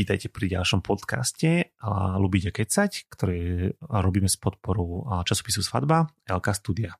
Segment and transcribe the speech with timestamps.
[0.00, 1.76] vítajte pri ďalšom podcaste
[2.16, 6.96] Lubiť a kecať, ktorý robíme s podporou časopisu Svadba LK Studia.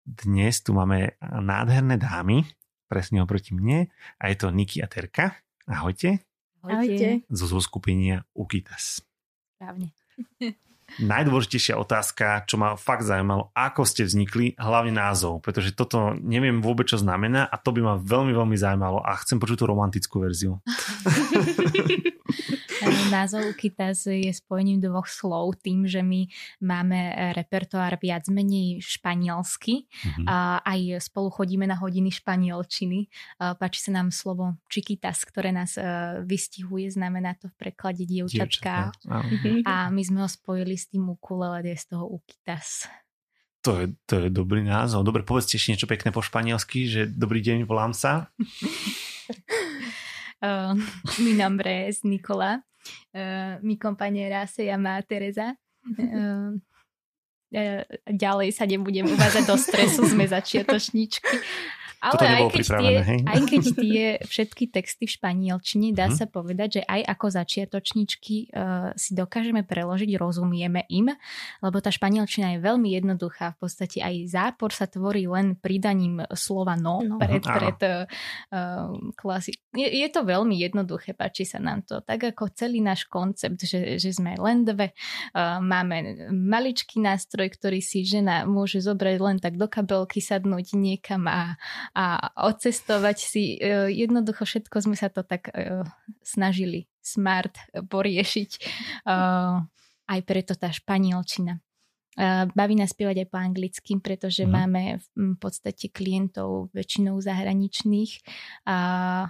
[0.00, 2.48] Dnes tu máme nádherné dámy,
[2.88, 5.44] presne oproti mne, a je to Niki a Terka.
[5.68, 6.24] Ahojte.
[6.64, 7.28] Ahojte.
[7.28, 9.04] Zo zoskupenia Ukitas.
[9.60, 9.92] Správne.
[11.00, 16.84] Najdôležitejšia otázka, čo ma fakt zaujímalo, ako ste vznikli, hlavne názov, pretože toto neviem vôbec,
[16.84, 20.60] čo znamená a to by ma veľmi, veľmi zaujímalo a chcem počuť tú romantickú verziu.
[23.12, 26.26] Názov Ukitas je spojením dvoch slov tým, že my
[26.64, 30.26] máme repertoár viac menej španielsky mm-hmm.
[30.26, 33.06] a aj spolu chodíme na hodiny španielčiny.
[33.38, 35.84] Páči sa nám slovo Chiquitas, ktoré nás e,
[36.24, 38.90] vystihuje, znamená to v preklade dievčatka.
[39.68, 42.88] A my sme ho spojili s tým ukulele, je z toho Ukitas.
[43.62, 45.06] To je, to je dobrý názov.
[45.06, 48.26] Dobre, povedzte ešte niečo pekné po španielsky, že dobrý deň, volám sa.
[50.46, 50.74] uh,
[51.18, 52.64] mi nombre es Nicola.
[53.14, 55.54] Uh, mi compañera se llama Teresa.
[55.98, 56.58] Uh,
[57.54, 61.38] uh, ďalej sa nebudem uvádzať do stresu, sme začiatočníčky.
[62.02, 63.20] Ale Toto aj keď, tie, hej?
[63.30, 66.18] aj keď tie všetky texty v španielčine, dá hmm.
[66.18, 71.14] sa povedať, že aj ako začiatočničky uh, si dokážeme preložiť, rozumieme im,
[71.62, 73.54] lebo tá španielčina je veľmi jednoduchá.
[73.54, 77.22] V podstate aj zápor sa tvorí len pridaním slova no, no.
[77.22, 79.62] pred, pred uh, klasik.
[79.70, 82.02] Je, je to veľmi jednoduché, páči sa nám to.
[82.02, 84.90] Tak ako celý náš koncept, že, že sme len dve,
[85.38, 91.30] uh, máme maličký nástroj, ktorý si žena môže zobrať len tak do kabelky, sadnúť niekam
[91.30, 91.54] a
[91.92, 93.56] a odcestovať si.
[93.60, 95.84] E, jednoducho všetko sme sa to tak e,
[96.24, 98.50] snažili smart poriešiť.
[98.56, 98.60] E,
[100.08, 101.60] aj preto tá španielčina.
[102.52, 104.50] Baví nás spievať aj po anglicky, pretože mm.
[104.52, 104.82] máme
[105.16, 108.20] v podstate klientov väčšinou zahraničných.
[108.68, 108.78] A,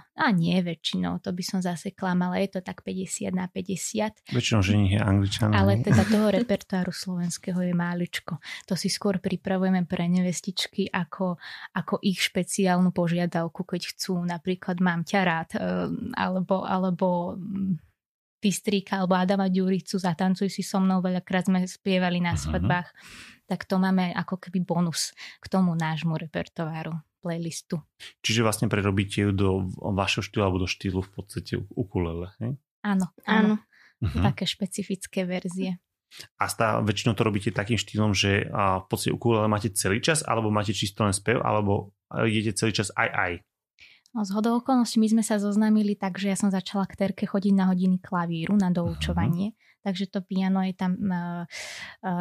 [0.03, 4.35] a nie väčšinou, to by som zase klamala, je to tak 50 na 50.
[4.35, 5.55] Väčšinou žení je angličan.
[5.55, 8.43] Ale teda toho repertoáru slovenského je máličko.
[8.67, 11.39] To si skôr pripravujeme pre nevestičky ako,
[11.71, 15.49] ako ich špeciálnu požiadavku, keď chcú napríklad mám ťa rád,
[16.19, 17.39] alebo, alebo
[18.43, 22.51] Pistríka alebo Adama Ďuricu, zatancuj si so mnou, veľakrát sme spievali na uh-huh.
[22.51, 22.91] svadbách,
[23.47, 26.91] tak to máme ako keby bonus k tomu nášmu repertoáru
[27.23, 27.79] playlistu.
[28.19, 32.59] Čiže vlastne prerobíte ju do vašho štýlu alebo do štýlu v podstate ukulele, hej?
[32.83, 33.63] Áno, áno.
[34.03, 34.23] Uh-huh.
[34.27, 35.79] Také špecifické verzie.
[36.37, 40.51] A stá, väčšinou to robíte takým štýlom, že v podstate ukulele máte celý čas, alebo
[40.51, 43.31] máte čisto len spev, alebo idete celý čas aj aj?
[44.13, 47.25] No, z hodou okolností my sme sa zoznámili tak, že ja som začala k terke
[47.25, 49.57] chodiť na hodiny klavíru, na doučovanie.
[49.57, 49.81] Uh-huh.
[49.83, 51.49] Takže to piano je tam uh,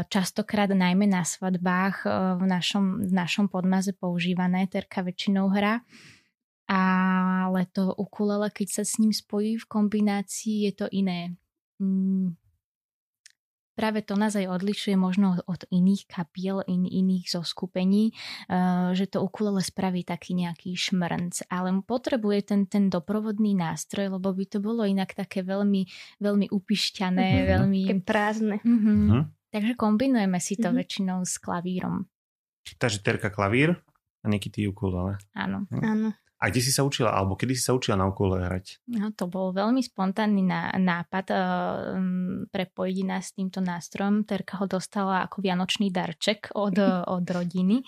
[0.09, 4.67] častokrát najmä na svadbách uh, v, našom, v našom podmaze používané.
[4.73, 5.85] Terka väčšinou hra.
[6.67, 11.37] Ale to ukulele, keď sa s ním spojí v kombinácii, je to iné.
[11.77, 12.41] Mm,
[13.73, 18.13] práve to nás aj odlišuje možno od iných kapiel, in, iných zoskupení,
[18.49, 24.33] uh, že to ukulele spraví taký nejaký šmrnc, ale potrebuje ten, ten doprovodný nástroj, lebo
[24.33, 25.89] by to bolo inak také veľmi,
[26.21, 27.49] veľmi upišťané, mm-hmm.
[27.49, 27.81] veľmi...
[27.89, 28.57] Také prázdne.
[28.63, 28.97] Mm-hmm.
[29.09, 29.23] Mm-hmm.
[29.53, 30.79] Takže kombinujeme si to mm-hmm.
[30.81, 32.09] väčšinou s klavírom.
[32.79, 33.77] Takže terka klavír
[34.23, 35.19] a Nikity ukulele.
[35.35, 35.67] Áno.
[35.69, 35.83] Hm.
[35.83, 36.09] Áno.
[36.43, 38.83] A kde si sa učila, alebo kedy si sa učila na ukulele hrať?
[38.91, 40.43] No, to bol veľmi spontánny
[40.75, 41.39] nápad uh,
[42.51, 44.27] prepojiť nás s týmto nástrojom.
[44.27, 46.75] Terka ho dostala ako vianočný darček od,
[47.15, 47.87] od rodiny.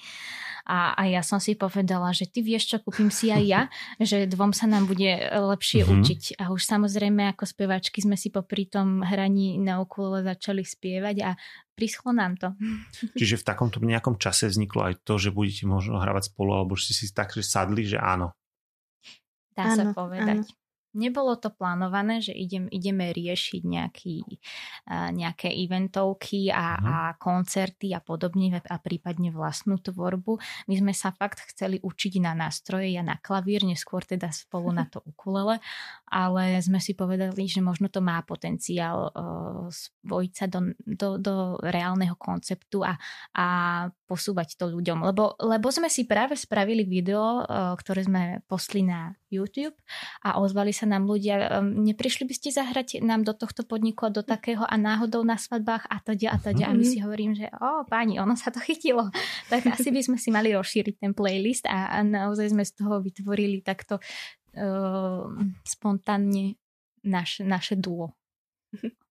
[0.70, 3.62] A, a ja som si povedala, že ty vieš čo, kúpim si aj ja,
[3.98, 5.94] že dvom sa nám bude lepšie mm-hmm.
[5.98, 6.22] učiť.
[6.38, 11.34] A už samozrejme ako spevačky sme si popri tom hraní na ukulele začali spievať a
[11.74, 12.54] prischlo nám to.
[13.18, 16.94] Čiže v takomto nejakom čase vzniklo aj to, že budete možno hrávať spolu, alebo si
[16.94, 18.30] si tak že sadli, že áno,
[19.56, 20.42] dá ano, sa povedať.
[20.42, 20.62] Ano.
[20.94, 24.38] Nebolo to plánované, že idem, ideme riešiť nejaký,
[25.10, 26.86] nejaké eventovky a, uh-huh.
[26.86, 30.38] a koncerty a podobne a prípadne vlastnú tvorbu.
[30.70, 34.86] My sme sa fakt chceli učiť na nástroje, ja na klavír, neskôr teda spolu na
[34.86, 35.58] to ukulele,
[36.06, 41.58] ale sme si povedali, že možno to má potenciál uh, spojiť sa do, do, do
[41.58, 42.94] reálneho konceptu a,
[43.34, 43.46] a
[44.06, 45.10] posúvať to ľuďom.
[45.10, 49.74] Lebo, lebo sme si práve spravili video, uh, ktoré sme posli na YouTube
[50.22, 54.22] a ozvali sa nám ľudia, neprišli by ste zahrať nám do tohto podniku a do
[54.22, 56.64] takého a náhodou na svadbách a teda a teda.
[56.70, 56.90] A my mhm.
[56.90, 59.10] si hovorím, že o páni, ono sa to chytilo.
[59.50, 63.02] Tak asi by sme si mali rozšíriť ten playlist a, a naozaj sme z toho
[63.02, 65.26] vytvorili takto uh,
[65.66, 66.56] spontánne
[67.04, 68.14] naš, naše duo.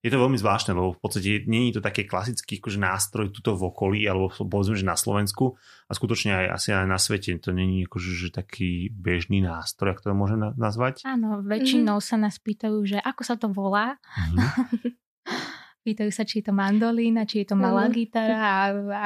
[0.00, 3.52] Je to veľmi zvláštne, lebo v podstate nie je to také klasický akože nástroj tuto
[3.52, 7.52] v okolí, alebo povedzme, že na Slovensku a skutočne aj asi aj na svete to
[7.52, 11.04] není akože že taký bežný nástroj, ak to môžem nazvať.
[11.04, 12.08] Áno, väčšinou mm-hmm.
[12.08, 14.00] sa nás pýtajú, že ako sa to volá.
[14.00, 14.96] Mm-hmm.
[15.80, 17.92] Pýtajú sa, či je to mandolína, či je to malá mm.
[17.96, 18.56] gitara a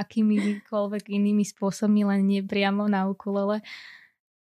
[0.02, 3.62] akýmikoľvek inými spôsobmi, len nie priamo na ukulele.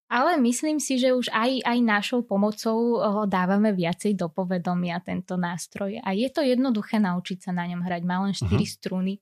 [0.08, 5.36] Ale myslím si, že už aj, aj našou pomocou ho dávame viacej do povedomia tento
[5.36, 6.00] nástroj.
[6.00, 8.02] A je to jednoduché naučiť sa na ňom hrať.
[8.08, 8.64] Má len 4 uh-huh.
[8.64, 9.20] struny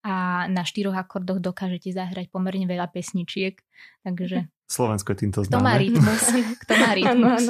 [0.00, 3.60] a na štyroch akordoch dokážete zahrať pomerne veľa pesničiek.
[4.00, 4.48] Takže...
[4.64, 5.52] Slovensko je týmto známe.
[5.52, 6.22] Kto má rytmus,
[6.64, 7.44] kto má rytmus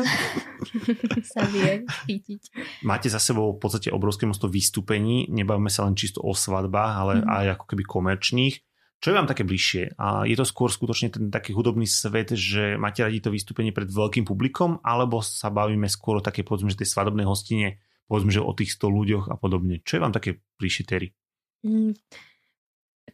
[1.37, 2.43] sa vie chytiť.
[2.83, 7.13] Máte za sebou v podstate obrovské množstvo vystúpení, nebavíme sa len čisto o svadbách, ale
[7.21, 7.31] mm-hmm.
[7.31, 8.55] aj ako keby komerčných.
[9.01, 9.97] Čo je vám také bližšie?
[9.97, 13.89] A je to skôr skutočne ten taký hudobný svet, že máte radi to vystúpenie pred
[13.89, 18.45] veľkým publikom, alebo sa bavíme skôr o také, povedzme, že tej svadobnej hostine, povedzme, že
[18.45, 19.81] o tých 100 ľuďoch a podobne.
[19.89, 21.17] Čo je vám také bližšie, Terry?
[21.65, 21.97] Mm,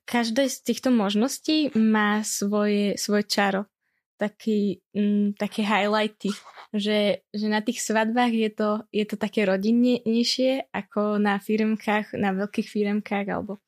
[0.03, 3.71] každé z týchto možností má svoje, svoje čaro.
[4.19, 6.35] Taký, mm, také highlighty,
[6.75, 12.35] že, že na tých svadbách je to, je to také rodinnejšie ako na firmkách, na
[12.35, 13.63] veľkých firmkách alebo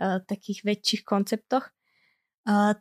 [0.00, 1.68] takých väčších konceptoch.
[2.48, 2.72] Uh,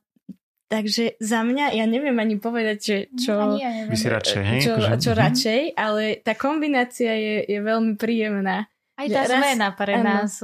[0.72, 4.62] takže za mňa, ja neviem ani povedať, že čo, Vy si radšej, hej?
[4.64, 8.70] čo, akože, čo radšej, ale tá kombinácia je, je veľmi príjemná.
[8.96, 10.44] Aj tá raz, zmena pre ano, nás.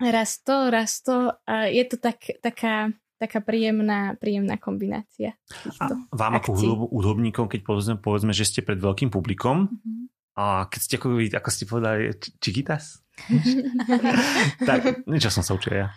[0.00, 1.32] Raz to, raz to.
[1.46, 5.38] A je to tak, taká, taká príjemná, príjemná kombinácia.
[5.80, 6.66] A vám akcií.
[6.66, 10.04] ako hudobníkom, keď povedzme, povedzme, že ste pred veľkým publikom, mm-hmm.
[10.40, 12.02] a keď ste, ako, ako ste povedali,
[12.42, 13.00] čigitas?
[14.68, 15.88] tak, niečo som sa učil ja.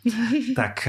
[0.58, 0.88] tak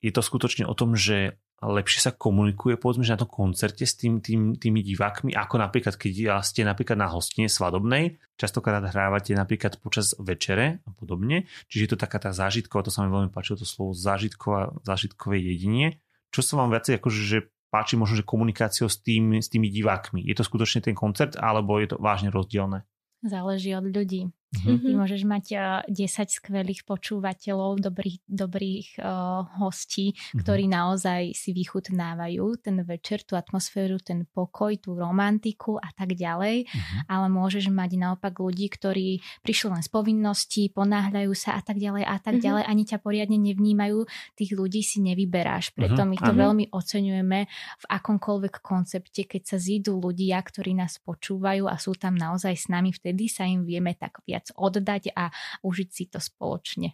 [0.00, 3.96] je to skutočne o tom, že lepšie sa komunikuje povedzme, že na tom koncerte s
[3.96, 9.80] tým, tým, tými divákmi, ako napríklad keď ste napríklad na hostine svadobnej, častokrát hrávate napríklad
[9.80, 13.56] počas večere a podobne, čiže je to taká tá zážitková, to sa mi veľmi páčilo
[13.56, 16.04] to slovo zážitková, zážitkové jedine.
[16.28, 17.38] Čo sa vám viacej akože, že
[17.72, 20.20] páči možno, že komunikáciou s, tým, s tými divákmi?
[20.20, 22.84] Je to skutočne ten koncert, alebo je to vážne rozdielne?
[23.24, 24.28] Záleží od ľudí.
[24.54, 24.78] Mm-hmm.
[24.78, 30.38] Ty môžeš mať uh, eh, 10 skvelých počúvateľov, dobrých, dobrých uh, hostí, mm-hmm.
[30.38, 36.64] ktorí naozaj si vychutnávajú ten večer, tú atmosféru, ten pokoj, tú romantiku a tak ďalej.
[36.64, 37.10] Mm-hmm.
[37.10, 42.06] Ale môžeš mať naopak ľudí, ktorí prišli len z povinností, ponáhľajú sa a tak ďalej
[42.06, 42.46] a tak mm-hmm.
[42.46, 42.62] ďalej.
[42.70, 44.06] Ani ťa poriadne nevnímajú.
[44.38, 45.74] Tých ľudí si nevyberáš.
[45.74, 46.10] Preto mm-hmm.
[46.10, 46.38] my to Aha.
[46.38, 47.38] veľmi oceňujeme
[47.82, 52.66] v akomkoľvek koncepte, keď sa zídu ľudia, ktorí nás počúvajú a sú tam naozaj s
[52.70, 55.32] nami, vtedy sa im vieme tak viac viac oddať a
[55.64, 56.92] užiť si to spoločne.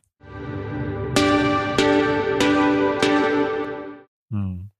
[4.30, 4.70] Hmm.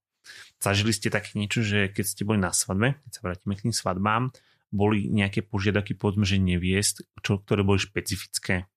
[0.63, 3.75] Zažili ste také niečo, že keď ste boli na svadbe, keď sa vrátime k tým
[3.75, 4.31] svadbám,
[4.73, 8.71] boli nejaké požiadaky, povedzme, že neviest, čo, ktoré boli špecifické?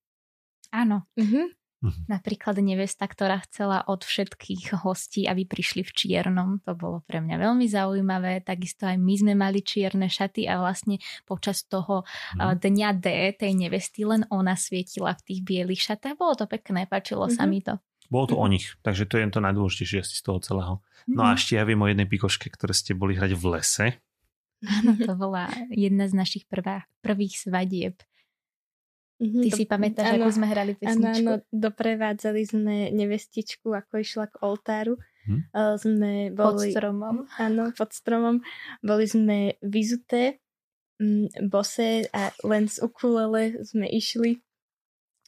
[0.73, 1.07] Áno.
[1.15, 1.45] Mm-hmm.
[1.85, 2.09] Mhm.
[2.09, 6.57] Napríklad nevesta, ktorá chcela od všetkých hostí, aby prišli v čiernom.
[6.65, 8.41] To bolo pre mňa veľmi zaujímavé.
[8.41, 10.97] Takisto aj my sme mali čierne šaty a vlastne
[11.29, 12.01] počas toho
[12.33, 12.57] mhm.
[12.57, 16.17] dňa D tej nevesty len ona svietila v tých bielých šatách.
[16.17, 17.37] Bolo to pekné, páčilo mm-hmm.
[17.37, 17.51] sa mhm.
[17.53, 17.73] mi to.
[18.05, 20.73] Bolo to o nich, takže to je to najdôležitejšie asi z toho celého.
[21.09, 23.87] No a ešte ja viem o jednej pikoške, ktoré ste boli hrať v lese.
[24.65, 28.01] Áno, to bola jedna z našich prvá, prvých svadieb.
[29.15, 31.23] Mm-hmm, Ty do, si pamätáš, áno, ako sme hrali pesničku?
[31.23, 34.99] Áno, doprevádzali sme nevestičku, ako išla k oltáru.
[35.23, 35.39] Hm?
[35.55, 37.15] Uh, sme boli, pod stromom.
[37.39, 38.43] Áno, pod stromom.
[38.83, 40.43] Boli sme vyzuté,
[40.99, 44.43] um, bose a len z ukulele sme išli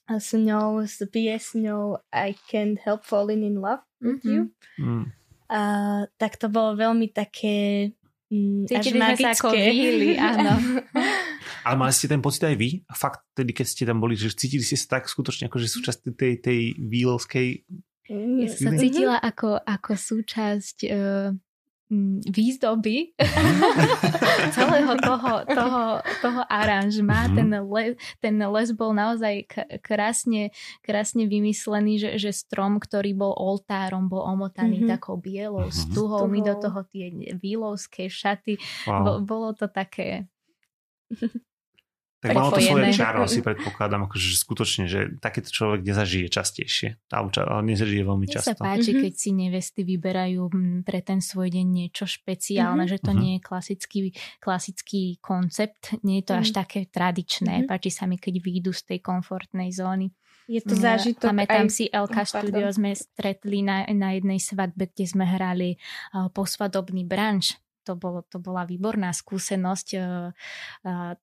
[0.07, 4.31] a s ňou, s piesňou I Can't Help Falling in Love with mm-hmm.
[4.31, 4.41] You.
[4.79, 5.05] Mm.
[5.47, 7.91] Uh, tak to bolo veľmi také
[8.31, 9.31] mm, až magické.
[9.31, 10.53] sa ako výhli, áno.
[11.67, 12.87] Ale mali ste ten pocit aj vy?
[12.87, 15.67] A fakt, tedy keď ste tam boli, že cítili ste sa tak skutočne ako, že
[15.67, 17.67] súčasť tej, tej výlovskej...
[18.07, 21.35] Ja sa cítila ako, ako súčasť uh,
[22.31, 23.15] výzdoby
[24.55, 25.83] celého toho, toho,
[26.23, 27.27] toho aranžma.
[27.27, 27.35] Mm-hmm.
[27.35, 27.83] Ten, le,
[28.23, 29.47] ten les bol naozaj
[29.83, 34.93] krásne, krásne vymyslený, že, že strom, ktorý bol oltárom, bol omotaný mm-hmm.
[34.99, 35.83] takou bielou mm-hmm.
[35.91, 36.27] stuhou.
[36.31, 38.55] My do toho tie výlovské šaty.
[38.87, 39.03] Wow.
[39.03, 40.31] Bo, bolo to také
[42.17, 46.97] tak malo to svoje čaro, asi predpokladám, akože skutočne, že takéto človek nezažije častejšie.
[47.13, 47.29] Ale
[47.61, 48.57] nezažije veľmi Mne často.
[48.57, 49.03] sa páči, mm-hmm.
[49.05, 50.49] keď si nevesty vyberajú
[50.81, 52.97] pre ten svoj deň niečo špeciálne, mm-hmm.
[52.97, 53.21] že to mm-hmm.
[53.21, 53.99] nie je klasický,
[54.41, 56.41] klasický koncept, nie je to mm-hmm.
[56.41, 56.57] až mhm.
[56.57, 57.53] také tradičné.
[57.61, 57.69] Mm-hmm.
[57.69, 60.09] Páči sa mi, keď výjdu z tej komfortnej zóny.
[60.47, 61.75] Je to zážitok Pamätám aj...
[61.75, 65.75] si LK oh, Studio sme stretli na, na jednej svadbe, kde sme hrali
[66.15, 69.87] uh, posvadobný branč to, bolo, to bola výborná skúsenosť.
[69.95, 70.03] E, e,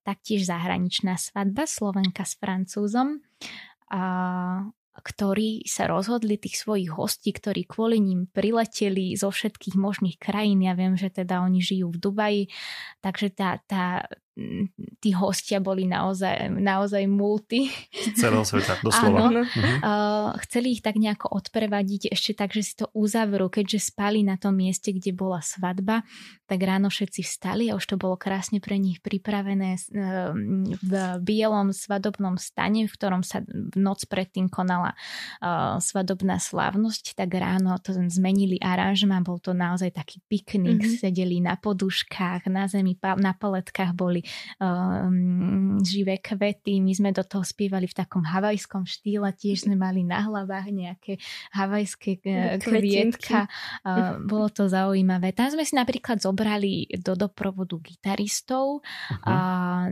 [0.01, 3.21] taktiež zahraničná svadba Slovenka s Francúzom.
[4.95, 10.65] Ktorí sa rozhodli, tých svojich hostí, ktorí kvôli ním prileteli zo všetkých možných krajín.
[10.65, 12.43] Ja viem, že teda oni žijú v Dubaji,
[13.03, 14.09] takže tá, tá,
[14.99, 17.71] tí hostia boli naozaj, naozaj multi.
[18.19, 19.31] Celého sveta, doslova.
[19.31, 19.41] Áno.
[19.47, 19.77] Uh-huh.
[19.79, 24.35] Uh, chceli ich tak nejako odprevadiť ešte tak, že si to uzavrú, keďže spali na
[24.35, 26.03] tom mieste, kde bola svadba,
[26.51, 30.35] tak ráno všetci vstali a už to bolo krásne pre nich pripravené uh,
[30.83, 30.91] v
[31.23, 34.99] bielom svadobnom stane, v ktorom sa v noc predtým konala
[35.39, 40.99] uh, svadobná slávnosť, tak ráno to zmenili aranžma, bol to naozaj taký piknik, uh-huh.
[41.07, 44.24] sedeli na poduškách, na zemi, na paletkách boli
[44.59, 46.79] um, živé kvety.
[46.83, 51.17] My sme do toho spievali v takom havajskom štýle, tiež sme mali na hlavách nejaké
[51.53, 53.45] havajské uh, kvietka.
[53.85, 55.29] Uh, bolo to zaujímavé.
[55.35, 59.29] Tam sme si napríklad zobrali do doprovodu gitaristov, uh-huh.
[59.29, 59.87] uh,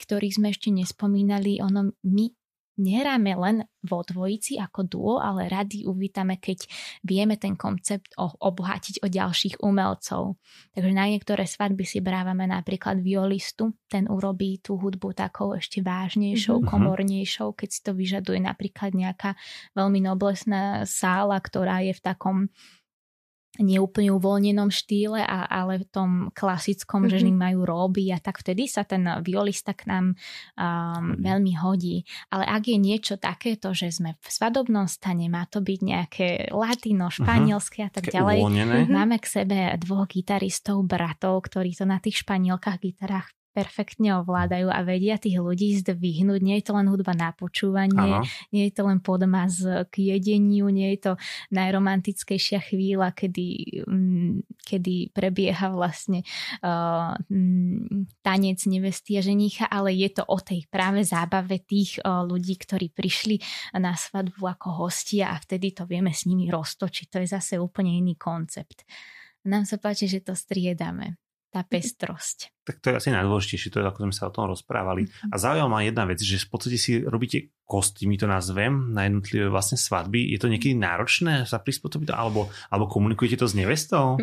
[0.00, 1.60] ktorých sme ešte nespomínali.
[1.60, 2.26] Ono, my
[2.78, 6.64] nehráme len vo dvojici ako duo, ale radi uvítame, keď
[7.02, 10.38] vieme ten koncept obohatiť o ďalších umelcov.
[10.72, 16.62] Takže na niektoré svadby si brávame napríklad violistu, ten urobí tú hudbu takou ešte vážnejšou,
[16.62, 16.70] mm-hmm.
[16.70, 19.34] komornejšou, keď si to vyžaduje napríklad nejaká
[19.74, 22.36] veľmi noblesná sála, ktorá je v takom
[23.60, 27.12] neúplne uvoľnenom štýle, a, ale v tom klasickom, mm-hmm.
[27.12, 32.08] že ženy majú róby a tak vtedy sa ten violista k nám um, veľmi hodí.
[32.32, 37.12] Ale ak je niečo takéto, že sme v svadobnom stane, má to byť nejaké latino,
[37.12, 37.14] mhm.
[37.20, 37.92] španielské mm-hmm.
[37.92, 38.38] a tak ďalej.
[38.40, 38.76] Uvoľnené.
[38.88, 44.80] Máme k sebe dvoch gitaristov, bratov, ktorí to na tých španielkách gitarách perfektne ovládajú a
[44.80, 46.40] vedia tých ľudí zdvihnúť.
[46.40, 48.24] Nie je to len hudba na počúvanie, Aha.
[48.50, 49.60] nie je to len podmaz
[49.92, 51.12] k jedeniu, nie je to
[51.52, 53.48] najromantickejšia chvíľa, kedy,
[53.84, 56.24] mm, kedy prebieha vlastne
[56.64, 57.12] uh,
[58.24, 62.88] tanec nevesty a ženícha, ale je to o tej práve zábave tých uh, ľudí, ktorí
[62.88, 63.36] prišli
[63.76, 67.06] na svadbu ako hostia a vtedy to vieme s nimi roztočiť.
[67.12, 68.88] To je zase úplne iný koncept.
[69.44, 71.20] Nám sa páči, že to striedame
[71.52, 72.64] tá pestrosť.
[72.64, 75.04] Tak to je asi najdôležitejšie, to je ako sme sa o tom rozprávali.
[75.28, 79.52] A zaujímavá ma jedna vec, že v podstate si robíte kostýmy, to nazvem, na jednotlivé
[79.52, 80.32] vlastne svadby.
[80.32, 84.16] Je to niekedy náročné sa prispôsobiť to, alebo, alebo komunikujete to s nevestou?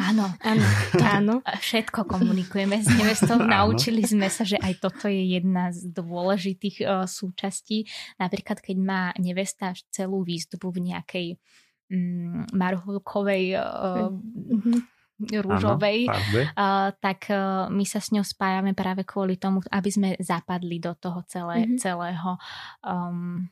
[0.00, 0.66] Áno, áno,
[1.04, 1.34] áno.
[1.44, 3.36] Všetko komunikujeme s nevestou.
[3.36, 7.84] Naučili sme sa, že aj toto je jedna z dôležitých uh, súčastí.
[8.16, 11.26] Napríklad, keď má nevesta celú výzdobu v nejakej
[11.92, 19.36] um, marhulkovej uh, mm-hmm rúžovej, uh, tak uh, my sa s ňou spájame práve kvôli
[19.36, 21.78] tomu, aby sme zapadli do toho celé, mm-hmm.
[21.78, 22.40] celého
[22.84, 23.44] um,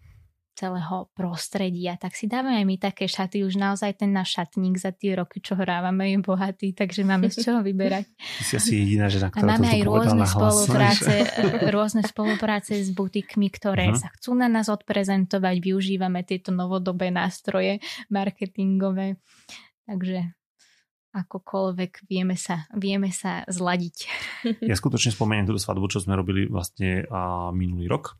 [0.58, 3.46] celého prostredia, tak si dávame aj my také šaty.
[3.46, 7.46] Už naozaj ten náš šatník za tie roky, čo hrávame, je bohatý, takže máme z
[7.46, 8.10] čoho vyberať.
[8.42, 11.14] si asi jediná žena, ktorá A máme aj rôzne spolupráce,
[11.76, 14.02] rôzne spolupráce s butikmi, ktoré uh-huh.
[14.02, 15.62] sa chcú na nás odprezentovať.
[15.62, 17.78] Využívame tieto novodobé nástroje
[18.10, 19.22] marketingové.
[19.86, 20.37] Takže
[21.24, 23.96] akokoľvek vieme sa, vieme sa zladiť.
[24.62, 28.14] Ja skutočne spomeniem túto svadbu, čo sme robili vlastne a, minulý rok,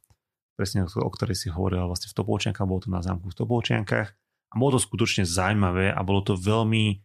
[0.58, 4.08] presne o ktorej si hovorila vlastne v Topolčiankách, bolo to na zámku v Topolčiankách
[4.50, 6.98] a bolo to skutočne zaujímavé a bolo to veľmi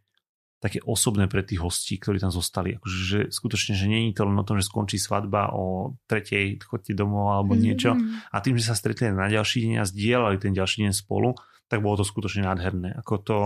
[0.63, 2.79] také osobné pre tých hostí, ktorí tam zostali.
[2.79, 6.95] Akože, že skutočne, že je to len o tom, že skončí svadba o tretej, chodte
[6.95, 7.91] domov alebo niečo.
[7.91, 8.31] Mm-hmm.
[8.31, 11.35] A tým, že sa stretli na ďalší deň a zdieľali ten ďalší deň spolu,
[11.71, 12.93] tak bolo to skutočne nádherné.
[13.01, 13.37] Ako to,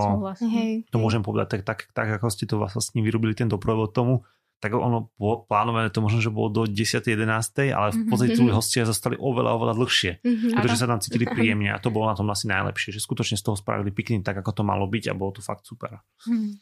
[0.90, 4.26] to môžem povedať, tak, tak, tak ako ste to vlastne vyrobili ten doprovod tomu,
[4.58, 5.14] tak ono
[5.46, 6.74] plánované to možno, že bolo do 10.
[6.74, 7.70] 11.
[7.70, 8.58] ale v podstate mm-hmm.
[8.58, 10.50] hostia zostali oveľa, oveľa dlhšie, mm-hmm.
[10.58, 13.46] pretože sa tam cítili príjemne a to bolo na tom asi najlepšie, že skutočne z
[13.46, 16.02] toho spravili piknik tak, ako to malo byť a bolo to fakt super.
[16.26, 16.58] Mm.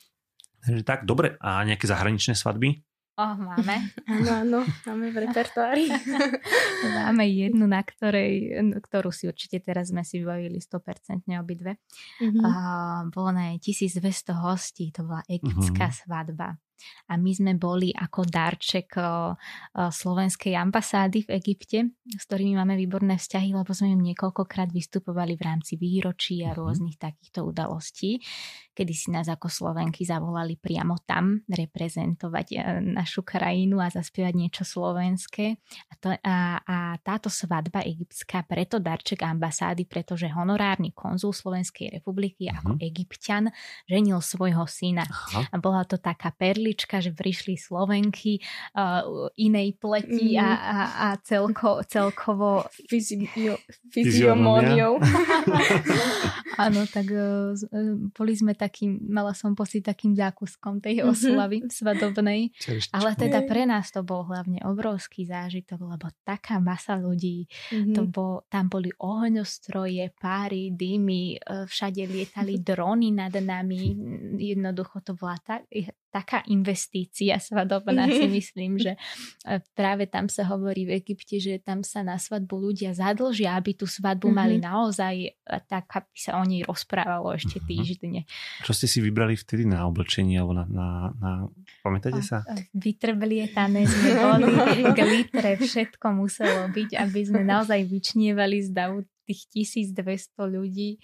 [0.61, 1.41] Takže tak, dobre.
[1.41, 2.85] A nejaké zahraničné svadby?
[3.17, 3.97] Oh, máme.
[4.13, 5.89] Áno, áno, máme v repertoári.
[7.01, 11.81] máme jednu, na ktorej, ktorú si určite teraz sme si vybavili 100% obidve.
[12.21, 12.45] Mm-hmm.
[12.45, 16.01] Uh, bolo na 1200 hostí, to bola egyptská mm-hmm.
[16.05, 16.61] svadba.
[17.11, 18.99] A my sme boli ako darček
[19.77, 25.43] slovenskej ambasády v Egypte, s ktorými máme výborné vzťahy, lebo sme im niekoľkokrát vystupovali v
[25.47, 26.57] rámci výročí a mhm.
[26.59, 28.19] rôznych takýchto udalostí,
[28.73, 34.65] kedy si nás ako Slovenky zavolali priamo tam reprezentovať e, našu krajinu a zaspievať niečo
[34.67, 35.57] slovenské.
[35.89, 42.51] A, to, a, a táto svadba egyptská, preto darček ambasády, pretože honorárny konzul Slovenskej republiky
[42.51, 42.59] uh-huh.
[42.59, 42.83] ako mhm.
[42.83, 43.45] egyptian
[43.87, 45.07] ženil svojho syna.
[45.07, 45.47] Aha.
[45.53, 48.43] A bola to taká perli chvílička, že prišli Slovenky
[48.75, 50.43] uh, inej pleti mm.
[50.43, 52.67] a, a, a celko, celkovo
[53.95, 54.99] fyziomóniou.
[56.67, 57.55] Áno, tak uh,
[58.11, 61.15] boli sme takým, mala som pocit takým zákuskom tej mhm.
[61.15, 61.71] oslavy mm-hmm.
[61.71, 62.51] svadobnej.
[62.91, 67.95] Ale teda pre nás to bol hlavne obrovský zážitok, lebo taká masa ľudí, mm-hmm.
[67.95, 71.39] to bol, tam boli ohňostroje, páry, dýmy,
[71.71, 73.95] všade lietali drony nad nami,
[74.35, 75.71] jednoducho to bola tak,
[76.17, 78.97] taká investícia svadobná si myslím, že
[79.45, 83.77] e, práve tam sa hovorí v Egypte, že tam sa na svadbu ľudia zadlžia, aby
[83.77, 84.41] tú svadbu mm-hmm.
[84.41, 85.31] mali naozaj e,
[85.69, 87.67] tak, aby sa o nej rozprávalo ešte mhm.
[87.69, 88.21] týždne.
[88.65, 90.89] Čo ste si vybrali vtedy na oblečenie alebo na, na,
[91.21, 91.31] na
[91.85, 92.43] pamätáte sa?
[92.73, 94.47] Vytrblietané sme boli,
[94.97, 101.03] glitre, všetko muselo byť, aby sme naozaj vyčnievali z davu tých 1200 ľudí.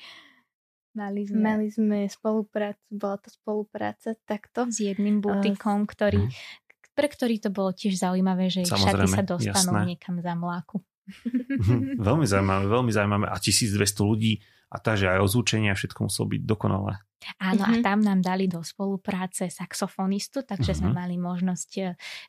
[0.92, 4.68] Mali sme, Mali sme spoluprácu, bola to spolupráca takto.
[4.68, 6.32] S jedným butikom, ktorý, mhm.
[6.92, 9.96] pre ktorý to bolo tiež zaujímavé, že ich šaty sa dostanú jasné.
[9.96, 10.84] niekam za mláku.
[11.02, 11.98] Mhm.
[11.98, 13.26] veľmi zaujímavé, veľmi zaujímavé.
[13.32, 14.38] A 1200 ľudí
[14.72, 17.00] a takže aj ozvučenie a všetko muselo byť dokonalé.
[17.38, 17.74] Áno, uh-huh.
[17.74, 17.84] a mhm.
[17.84, 20.80] tam nám dali do spolupráce saxofonistu, takže uh-huh.
[20.82, 20.96] sme mhm.
[20.96, 21.82] mali možnosť e,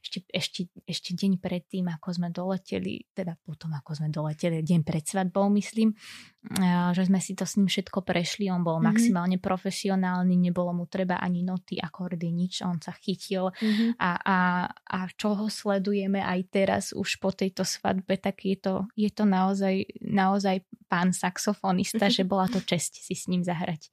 [0.03, 5.03] ešte, ešte, ešte deň predtým, ako sme doleteli, teda potom, ako sme doleteli, deň pred
[5.03, 8.49] svadbou, myslím, e, že sme si to s ním všetko prešli.
[8.53, 8.93] On bol uh-huh.
[8.93, 12.61] maximálne profesionálny, nebolo mu treba ani noty, akordy, nič.
[12.61, 13.97] On sa chytil uh-huh.
[13.97, 14.37] a, a,
[14.69, 19.25] a čo ho sledujeme aj teraz už po tejto svadbe, tak je to, je to
[19.25, 22.17] naozaj, naozaj pán saxofonista, uh-huh.
[22.21, 23.89] že bola to čest si s ním zahrať.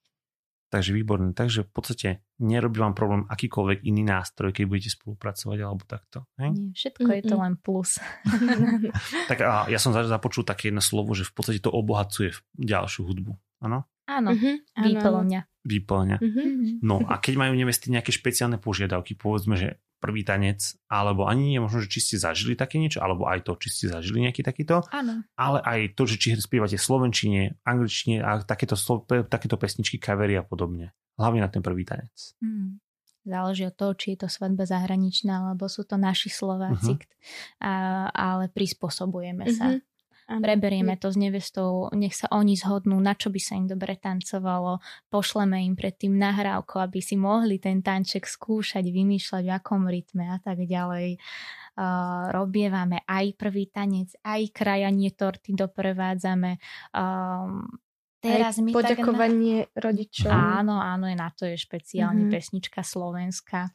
[0.70, 1.34] Takže výborné.
[1.34, 2.08] Takže v podstate
[2.38, 6.30] nerobí vám problém akýkoľvek iný nástroj, keď budete spolupracovať alebo takto.
[6.38, 6.54] Hej?
[6.54, 7.18] Nie, všetko mm-hmm.
[7.18, 7.90] je to len plus.
[9.30, 13.34] tak a ja som započul také jedno slovo, že v podstate to obohacuje ďalšiu hudbu.
[13.66, 13.90] Áno?
[14.06, 14.54] Áno, mm-hmm.
[14.78, 15.40] výplňa.
[15.66, 16.16] Výplňa.
[16.22, 16.82] Mm-hmm.
[16.86, 21.60] No a keď majú nevesty nejaké špeciálne požiadavky, povedzme, že prvý tanec, alebo ani nie
[21.60, 24.82] možno, že či ste zažili také niečo, alebo aj to, či ste zažili nejaký takýto,
[24.90, 25.22] Áno.
[25.36, 28.74] ale aj to, že či spievate slovenčine, angličtine a takéto,
[29.28, 30.96] takéto pesničky, kavery a podobne.
[31.20, 32.16] Hlavne na ten prvý tanec.
[32.40, 32.80] Mm.
[33.20, 37.60] Záleží od toho, či je to svadba zahraničná, alebo sú to naši Slováci, uh-huh.
[37.60, 37.72] a,
[38.16, 39.58] ale prispôsobujeme uh-huh.
[39.60, 39.66] sa.
[40.30, 40.42] Mhm.
[40.46, 44.78] Preberieme to s nevestou, nech sa oni zhodnú, na čo by sa im dobre tancovalo.
[45.10, 50.38] Pošleme im predtým nahrávku, aby si mohli ten tanček skúšať, vymýšľať v akom rytme a
[50.38, 51.18] tak ďalej.
[51.74, 56.62] Uh, robievame aj prvý tanec, aj krajanie torty doprevádzame.
[56.94, 57.66] Um,
[58.20, 59.80] Teraz mi poďakovanie tak...
[59.90, 60.30] rodičom.
[60.30, 62.36] Áno, áno, je na to je špeciálne mm-hmm.
[62.36, 63.72] pesnička slovenská.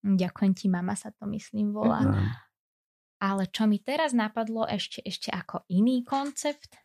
[0.00, 2.06] Ďakujem ti, mama sa to myslím volá.
[2.06, 2.49] Mm-hmm.
[3.20, 6.80] Ale čo mi teraz napadlo ešte, ešte ako iný koncept,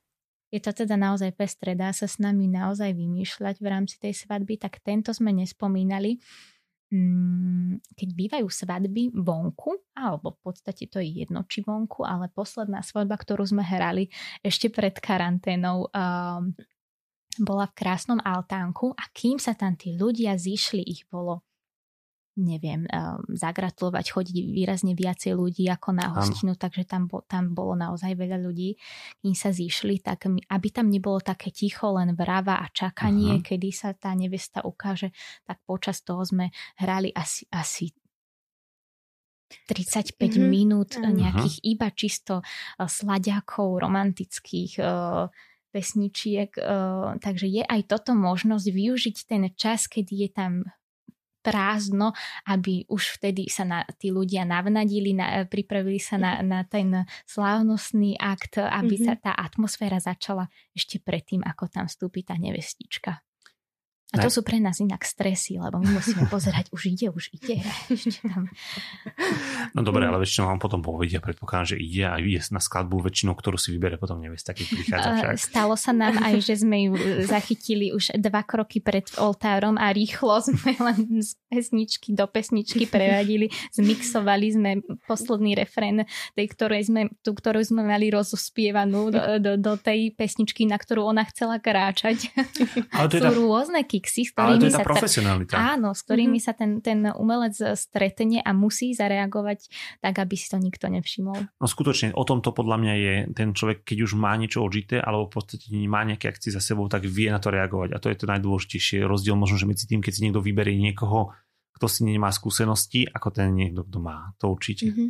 [0.52, 4.60] je to teda naozaj pestré, dá sa s nami naozaj vymýšľať v rámci tej svadby,
[4.60, 6.20] tak tento sme nespomínali.
[6.94, 12.86] Mm, keď bývajú svadby vonku, alebo v podstate to je jedno či vonku, ale posledná
[12.86, 14.12] svadba, ktorú sme hrali
[14.46, 16.54] ešte pred karanténou, um,
[17.42, 21.44] bola v krásnom altánku a kým sa tam tí ľudia zišli, ich bolo
[22.36, 26.60] neviem, um, zagratulovať, chodiť výrazne viacej ľudí ako na hostinu, ano.
[26.60, 28.76] takže tam, bo, tam bolo naozaj veľa ľudí,
[29.24, 33.46] kým sa zišli, tak aby tam nebolo také ticho, len vrava a čakanie, uh-huh.
[33.48, 35.16] kedy sa tá nevesta ukáže,
[35.48, 37.96] tak počas toho sme hrali asi, asi
[39.72, 40.44] 35 mm-hmm.
[40.44, 41.08] minút uh-huh.
[41.08, 45.32] nejakých iba čisto uh, sladiakov, romantických uh,
[45.72, 50.52] pesničiek, uh, takže je aj toto možnosť využiť ten čas, kedy je tam
[51.46, 52.18] prázdno,
[52.50, 58.18] aby už vtedy sa na, tí ľudia navnadili, na, pripravili sa na, na ten slávnostný
[58.18, 59.06] akt, aby mm-hmm.
[59.06, 63.25] sa tá atmosféra začala ešte predtým, ako tam vstúpi tá nevestička.
[64.14, 67.58] A to sú pre nás inak stresy, lebo my musíme pozerať, už ide, už ide.
[67.94, 68.46] Ešte tam.
[69.74, 73.34] No dobre, ale väčšinou vám potom povedia, predpokladám, že ide a ide na skladbu väčšinou,
[73.34, 75.34] ktorú si vybere potom nevesta, keď prichádza však.
[75.42, 76.94] Stalo sa nám aj, že sme ju
[77.34, 83.50] zachytili už dva kroky pred oltárom a rýchlo sme len z pesničky do pesničky preradili,
[83.74, 84.72] zmixovali sme
[85.10, 86.06] posledný refrén
[86.38, 91.10] tej, ktorej sme, tú, ktorú sme mali rozospievanú do, do, do tej pesničky, na ktorú
[91.10, 92.30] ona chcela kráčať.
[92.94, 93.32] Ale to Sú tá...
[93.34, 94.88] rôzne fixy, s ktorými Ale to je tá sa...
[94.92, 95.54] profesionalita.
[95.56, 96.52] Áno, s ktorými mm-hmm.
[96.52, 99.72] sa ten, ten umelec stretne a musí zareagovať
[100.04, 101.40] tak, aby si to nikto nevšimol.
[101.56, 105.00] No skutočne, o tom to podľa mňa je ten človek, keď už má niečo odžité,
[105.00, 107.96] alebo v podstate má nejaké akcie za sebou, tak vie na to reagovať.
[107.96, 109.08] A to je to najdôležitejšie.
[109.08, 111.32] Rozdiel možno, že medzi tým, keď si niekto vyberie niekoho,
[111.76, 114.36] kto si nemá skúsenosti, ako ten niekto, kto má.
[114.44, 114.92] To určite.
[114.92, 115.10] Mm-hmm.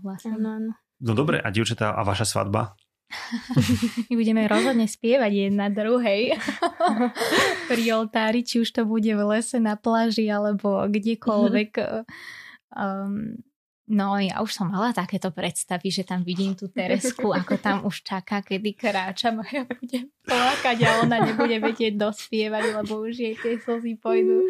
[0.00, 0.36] Vlastne.
[0.36, 0.76] Áno.
[1.00, 2.76] No dobre, a dievčatá, a vaša svadba?
[4.10, 6.38] My budeme rozhodne spievať jedna druhej
[7.70, 11.70] pri oltári, či už to bude v lese, na pláži alebo kdekoľvek.
[12.70, 13.42] Um,
[13.90, 18.06] No ja už som mala takéto predstavy, že tam vidím tú Teresku, ako tam už
[18.06, 23.34] čaká, kedy kráčam a ja budem plakať a ona nebude vedieť dospievať, lebo už jej
[23.34, 24.46] tie slzy pôjdu.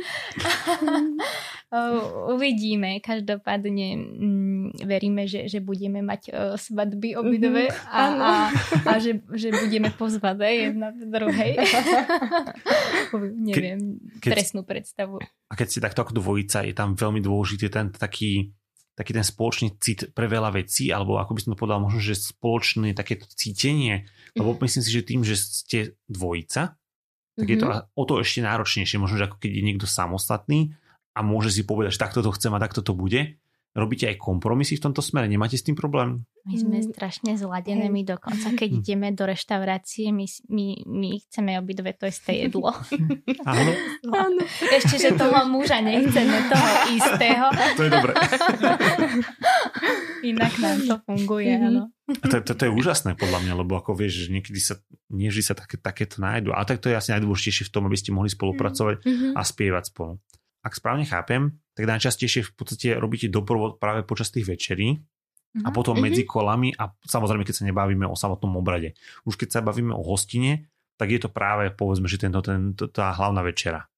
[2.36, 3.00] Uvidíme.
[3.00, 7.76] Každopádne mm, veríme, že, že budeme mať uh, svadby obidve mhm.
[7.88, 8.32] a, a,
[8.84, 11.52] a že, že budeme pozvané jedna v druhej.
[13.48, 15.16] Neviem, keď, presnú predstavu.
[15.48, 18.52] A keď si takto ako dvojica, je tam veľmi dôležitý ten taký
[18.94, 22.18] taký ten spoločný cit pre veľa vecí, alebo ako by som to povedal, možno, že
[22.18, 24.64] spoločné takéto cítenie, lebo mm-hmm.
[24.66, 25.78] myslím si, že tým, že ste
[26.10, 27.50] dvojica, tak mm-hmm.
[27.50, 27.80] je to mhm.
[27.96, 30.76] o to ešte náročnejšie, možno, že ako keď je niekto samostatný
[31.16, 34.82] a môže si povedať, že takto to chcem a takto to bude, Robíte aj kompromisy
[34.82, 35.30] v tomto smere?
[35.30, 36.26] Nemáte s tým problém?
[36.42, 36.90] My sme mm.
[36.90, 38.78] strašne zladené, my dokonca keď hm.
[38.82, 42.74] ideme do reštaurácie, my, my, my chceme obidve to isté jedlo.
[43.46, 43.72] Áno.
[44.10, 44.42] Áno.
[44.74, 47.46] Ešte, že toho muža nechceme, toho istého.
[47.78, 48.12] To je dobré.
[50.26, 51.68] Inak nám to funguje, mm-hmm.
[51.70, 51.82] áno.
[52.10, 54.82] A to, to, to je úžasné podľa mňa, lebo ako vieš, že niekedy sa,
[55.14, 56.50] nie vždy sa také, takéto nájdu.
[56.52, 59.32] A tak to je asi najdôležitejšie v tom, aby ste mohli spolupracovať mm-hmm.
[59.38, 60.18] a spievať spolu.
[60.60, 65.64] Ak správne chápem, tak najčastejšie v podstate robíte doprovod práve počas tých večerí uh-huh.
[65.64, 65.74] a mhm.
[65.74, 66.04] potom uh-huh.
[66.04, 68.92] medzi kolami a samozrejme, keď sa nebavíme o samotnom obrade.
[69.24, 70.68] Už keď sa bavíme o hostine,
[71.00, 73.88] tak je to práve, povedzme, že tento, ten, tá hlavná večera.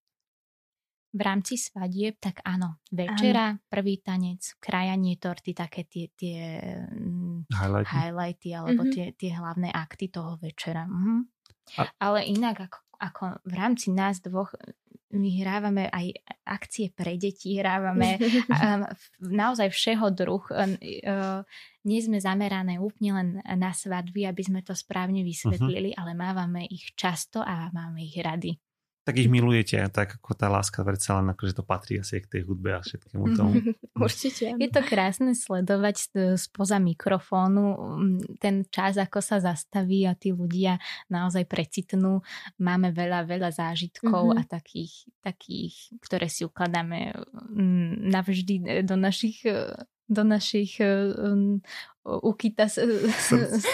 [1.12, 3.60] V rámci svadieb, tak áno, večera, áno.
[3.68, 6.40] prvý tanec, krajanie torty, také tie, tie
[6.88, 8.94] mm, highlighty, highlighty alebo uh-huh.
[8.94, 10.88] tie, tie hlavné akty toho večera.
[10.88, 11.26] Uh-huh.
[11.76, 11.90] A...
[12.00, 14.56] Ale inak ako, ako v rámci nás dvoch
[15.12, 16.06] my hrávame aj
[16.48, 18.16] akcie pre deti, hrávame
[19.20, 20.44] naozaj všeho druh.
[20.50, 21.40] Um, uh,
[21.84, 26.00] nie sme zamerané úplne len na svadby, aby sme to správne vysvetlili, uh-huh.
[26.00, 28.56] ale mávame ich často a máme ich rady
[29.02, 32.42] tak ich milujete, tak ako tá láska predsa len akože to patrí asi k tej
[32.46, 33.52] hudbe a všetkému tomu.
[33.98, 34.54] Určite.
[34.54, 35.96] Je to krásne sledovať
[36.38, 37.98] spoza mikrofónu
[38.38, 40.78] ten čas, ako sa zastaví a tí ľudia
[41.10, 42.22] naozaj precitnú.
[42.62, 44.40] Máme veľa, veľa zážitkov mm-hmm.
[44.40, 47.10] a takých, takých, ktoré si ukladáme
[48.06, 49.42] navždy do našich
[50.12, 51.64] do našich um,
[52.04, 53.16] ukýta srdc.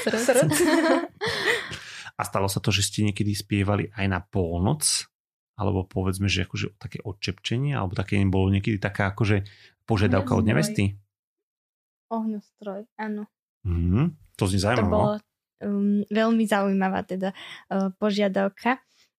[2.19, 4.83] A stalo sa to, že ste niekedy spievali aj na polnoc?
[5.59, 9.43] Alebo povedzme, že akože také odčepčenie, alebo také bolo niekedy taká akože
[9.91, 10.95] požiadavka od nevesty?
[12.09, 13.27] Ohňostroj, áno.
[13.67, 14.87] Mm, to znie zaujímavé.
[14.87, 15.13] To bolo
[15.61, 18.79] um, veľmi zaujímavá teda uh, požiadavka.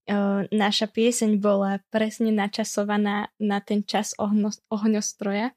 [0.09, 5.53] Uh, naša pieseň bola presne načasovaná na ten čas ohno, ohňostroja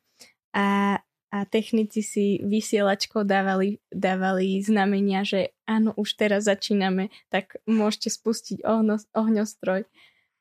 [0.52, 0.98] a,
[1.32, 8.60] a technici si vysielačkou dávali, dávali znamenia, že áno, už teraz začíname, tak môžete spustiť
[8.68, 9.88] ohno, ohňostroj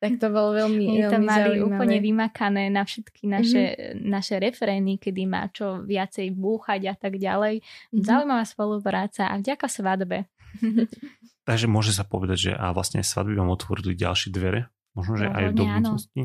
[0.02, 1.78] tak to bolo veľmi, My to mali zaujímavé.
[1.78, 4.02] úplne vymakané na všetky naše, mm-hmm.
[4.02, 7.62] naše refrény, kedy má čo viacej búchať a tak ďalej.
[7.62, 8.02] Mm-hmm.
[8.02, 10.26] Zaujímavá spolupráca a vďaka svadbe.
[11.50, 14.74] Takže môže sa povedať, že a vlastne svadby vám otvorili ďalšie dvere?
[14.98, 16.22] Možno, že no, aj do budúcnosti?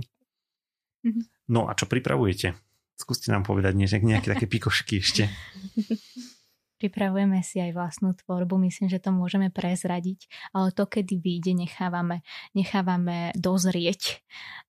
[1.04, 1.24] Mm-hmm.
[1.52, 2.56] No a čo pripravujete?
[2.96, 5.28] Skúste nám povedať nejaké také pikošky ešte.
[6.76, 12.20] Pripravujeme si aj vlastnú tvorbu, myslím, že to môžeme prezradiť, ale to, kedy vyjde, nechávame,
[12.52, 14.20] nechávame dozrieť.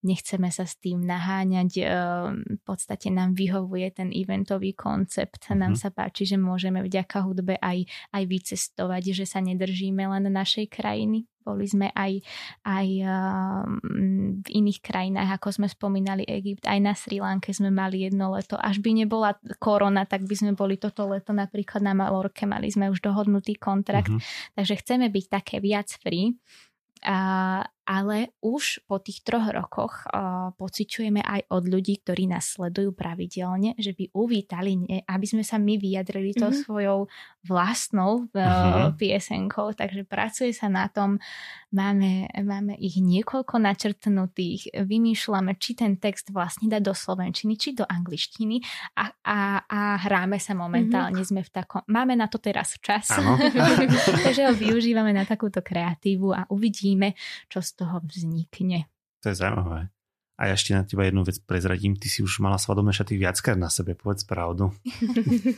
[0.08, 1.72] Nechceme sa s tým naháňať.
[1.84, 5.52] Ehm, v podstate nám vyhovuje ten eventový koncept.
[5.52, 5.60] Mm-hmm.
[5.60, 7.84] Nám sa páči, že môžeme vďaka hudbe aj,
[8.16, 11.28] aj vycestovať, že sa nedržíme len našej krajiny.
[11.48, 12.20] Boli sme aj,
[12.68, 13.80] aj um,
[14.44, 18.60] v iných krajinách, ako sme spomínali Egypt, aj na Sri Lanke sme mali jedno leto.
[18.60, 22.92] Až by nebola korona, tak by sme boli toto leto napríklad na Malorke, mali sme
[22.92, 24.12] už dohodnutý kontrakt.
[24.12, 24.60] Mm-hmm.
[24.60, 26.36] Takže chceme byť také viac free.
[27.06, 32.92] A, ale už po tých troch rokoch uh, pociťujeme aj od ľudí, ktorí nás sledujú
[32.98, 36.42] pravidelne, že by uvítali, ne, aby sme sa my vyjadrili mm-hmm.
[36.42, 36.58] to mhm.
[36.66, 37.00] svojou
[37.48, 38.92] vlastnou uh-huh.
[39.00, 41.18] piesenkou, takže pracuje sa na tom,
[41.72, 47.88] máme, máme ich niekoľko načrtnutých, vymýšľame, či ten text vlastne dať do slovenčiny, či do
[47.88, 48.60] angličtiny
[49.00, 51.32] a, a, a hráme sa momentálne, mm-hmm.
[51.32, 53.08] sme v takom, máme na to teraz čas,
[54.28, 57.16] takže ho využívame na takúto kreatívu a uvidíme,
[57.48, 58.92] čo z toho vznikne.
[59.24, 59.97] To je zaujímavé.
[60.38, 61.98] A ja ešte na teba jednu vec prezradím.
[61.98, 64.70] Ty si už mala svadobné šaty viackrát na sebe, povedz pravdu.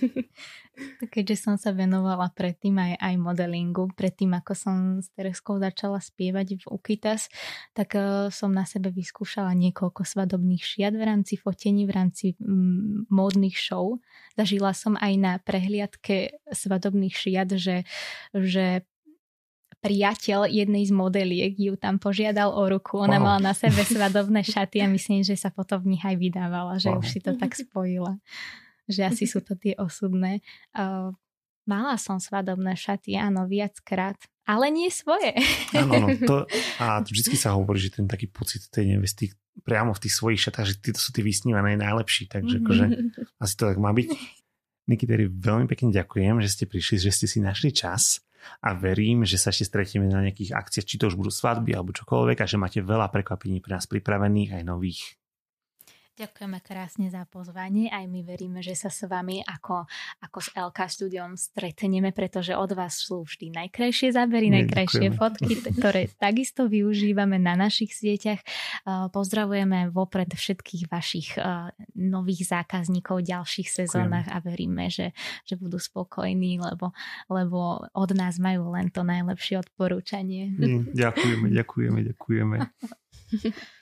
[1.14, 6.64] Keďže som sa venovala predtým aj, aj modelingu, predtým ako som s Tereskou začala spievať
[6.64, 7.28] v Ukitas,
[7.76, 13.12] tak uh, som na sebe vyskúšala niekoľko svadobných šiat v rámci fotení, v rámci mm,
[13.12, 14.00] módnych show.
[14.40, 17.84] Zažila som aj na prehliadke svadobných šiat, že,
[18.32, 18.88] že
[19.80, 23.00] priateľ jednej z modeliek ju tam požiadal o ruku.
[23.00, 23.26] Ona wow.
[23.26, 26.92] mala na sebe svadobné šaty a myslím, že sa potom v nich aj vydávala, že
[26.92, 27.00] wow.
[27.00, 28.20] už si to tak spojila.
[28.92, 30.44] Že asi sú to tie osudné.
[30.76, 31.16] Uh,
[31.64, 34.18] mala som svadobné šaty, áno, viackrát.
[34.50, 35.38] Ale nie svoje.
[35.78, 36.36] Áno, no, to,
[36.82, 39.30] a vždy sa hovorí, že ten taký pocit tej nevesty
[39.62, 42.86] priamo v tých svojich šatách, že títo sú tí vysnívané najlepší, takže akože
[43.44, 44.08] asi to tak má byť.
[44.90, 48.26] Nikiteri, veľmi pekne ďakujem, že ste prišli, že ste si našli čas
[48.64, 51.92] a verím, že sa ešte stretieme na nejakých akciách, či to už budú svadby alebo
[51.92, 55.19] čokoľvek a že máte veľa prekvapení pre nás pripravených aj nových.
[56.20, 57.88] Ďakujeme krásne za pozvanie.
[57.88, 59.88] Aj my veríme, že sa s vami ako,
[60.20, 65.16] ako s LK Studiom stretneme, pretože od vás sú vždy najkrajšie zábery, Nie, najkrajšie ďakujeme.
[65.16, 68.44] fotky, ktoré takisto využívame na našich sieťach.
[69.16, 71.40] Pozdravujeme vopred všetkých vašich
[71.96, 75.16] nových zákazníkov v ďalších sezónach a veríme, že,
[75.48, 76.92] že budú spokojní, lebo,
[77.32, 80.52] lebo od nás majú len to najlepšie odporúčanie.
[80.52, 82.58] Nie, ďakujeme, ďakujeme, ďakujeme.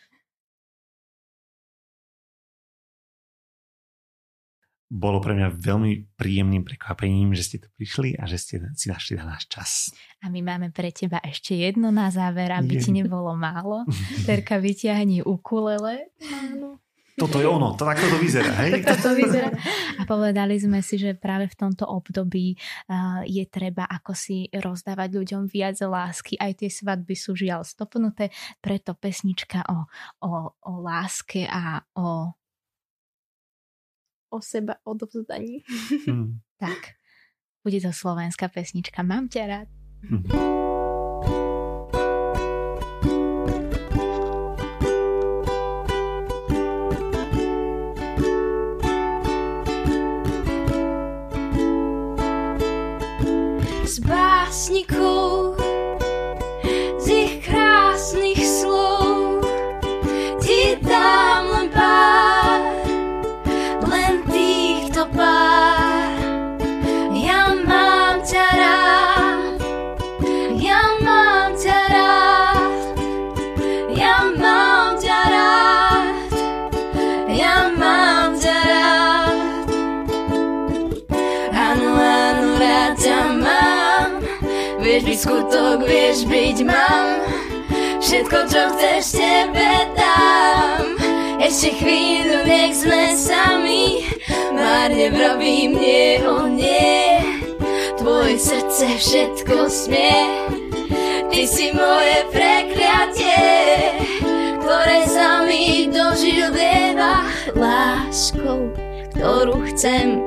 [4.88, 9.20] bolo pre mňa veľmi príjemným prekvapením, že ste tu prišli a že ste si našli
[9.20, 9.72] na náš čas.
[10.24, 12.88] A my máme pre teba ešte jedno na záver, aby Je.
[12.88, 13.84] ti nebolo málo.
[14.24, 16.08] Terka vyťahni ukulele.
[16.24, 16.80] Áno.
[17.18, 18.86] Toto je ono, to takto to vyzerá, hej?
[19.10, 19.50] to vyzerá.
[19.98, 25.18] A povedali sme si, že práve v tomto období uh, je treba ako si rozdávať
[25.18, 26.38] ľuďom viac lásky.
[26.38, 28.30] Aj tie svadby sú žiaľ stopnuté,
[28.62, 29.90] preto pesnička o,
[30.30, 32.37] o, o láske a o
[34.30, 35.64] o seba odovzdaní.
[36.08, 36.40] Hmm.
[36.60, 36.98] tak,
[37.64, 39.68] bude to slovenská pesnička Mám ťa rád.
[40.08, 40.24] Hmm.
[53.88, 54.04] Z
[85.18, 87.26] skutok, vieš byť mám.
[87.98, 90.86] Všetko, čo chceš, tebe dám.
[91.42, 94.06] Ešte chvíľu, nech sme sami.
[94.54, 97.18] Márne vrobím, nie, o nie.
[97.98, 100.22] Tvoje srdce všetko smie.
[101.28, 103.46] Ty si moje prekliatie
[104.64, 108.77] Ktoré sa mi dožil vieva Láskou
[109.28, 110.24] ktorú chcem.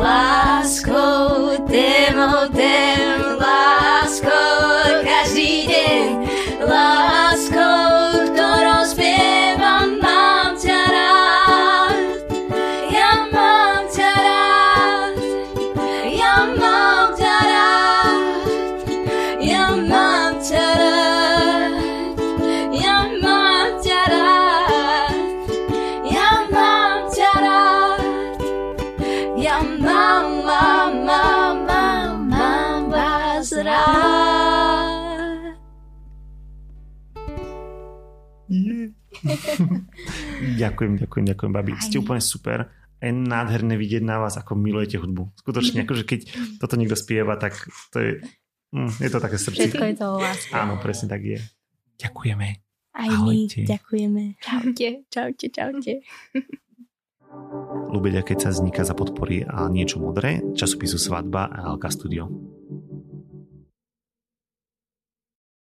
[0.00, 6.08] Láskou, témou, tém, láskou, každý deň,
[6.64, 7.77] láskou,
[40.58, 41.72] ďakujem, ďakujem, ďakujem, babi.
[41.78, 41.82] Aj.
[41.86, 42.66] Ste úplne super.
[42.98, 45.38] Je nádherné vidieť na vás, ako milujete hudbu.
[45.38, 46.20] Skutočne, akože keď
[46.58, 47.54] toto niekto spieva, tak
[47.94, 48.10] to je,
[48.74, 49.70] mm, je to také srdce.
[49.70, 50.52] Všetko je to o láske.
[50.52, 51.38] Áno, presne tak je.
[52.02, 52.48] Ďakujeme.
[52.98, 53.62] Aj Ahojte.
[53.62, 54.22] my ďakujeme.
[54.42, 54.88] Čaute.
[55.06, 55.92] Čaute, čaute.
[57.94, 62.26] Lubeďa, keď sa vzniká za podpory a niečo modré, časopisu Svadba a LK Studio.